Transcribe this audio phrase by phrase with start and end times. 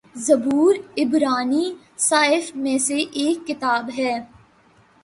[0.15, 1.71] زبور عبرانی
[1.97, 4.19] صحائف میں سے ایک کتاب ہے